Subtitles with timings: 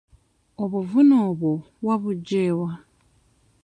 [0.63, 1.51] Obuvune obwo
[1.85, 2.71] wabugye wa?